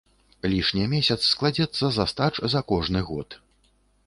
[0.53, 3.29] Лішні месяц складзецца з астач за кожны год.